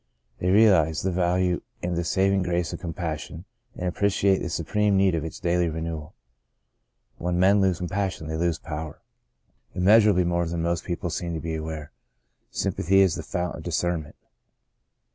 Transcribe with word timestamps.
They 0.39 0.49
realize 0.49 1.03
the 1.03 1.11
value 1.11 1.61
in 1.83 1.93
the 1.93 2.03
saving 2.03 2.41
grace 2.41 2.73
of 2.73 2.79
compassion, 2.79 3.45
and 3.77 3.93
appre 3.93 4.07
ciate 4.07 4.41
the 4.41 4.49
supreme 4.49 4.97
need 4.97 5.13
of 5.13 5.23
its 5.23 5.39
daily 5.39 5.69
renewal. 5.69 6.15
When 7.19 7.37
men 7.39 7.61
lose 7.61 7.77
compassion, 7.77 8.25
they 8.25 8.35
lose 8.35 8.57
power. 8.57 9.03
Immeasurably 9.75 10.23
more 10.23 10.47
than 10.47 10.63
most 10.63 10.85
people 10.85 11.11
seem 11.11 11.35
to 11.35 11.39
be 11.39 11.53
aware, 11.53 11.91
sympathy 12.49 13.01
is 13.01 13.13
the 13.13 13.21
fount 13.21 13.57
of 13.57 13.61
dis 13.61 13.79
cernment. 13.79 14.15